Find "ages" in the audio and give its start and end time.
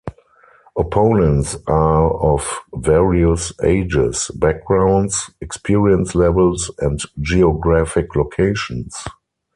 3.63-4.31